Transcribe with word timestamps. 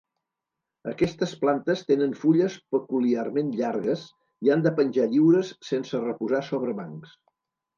Aquestes 0.91 1.33
plantes 1.41 1.83
tenen 1.91 2.15
fulles 2.21 2.57
peculiarment 2.77 3.53
llargues 3.59 4.07
i 4.47 4.53
han 4.57 4.65
de 4.67 4.75
penjar 4.81 5.07
lliures 5.13 5.53
sense 5.69 6.05
reposar 6.09 6.43
sobre 6.49 6.79
bancs. 6.83 7.17